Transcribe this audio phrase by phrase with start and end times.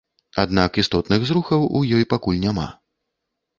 [0.43, 2.69] Аднак істотных зрухаў у ёй пакуль няма.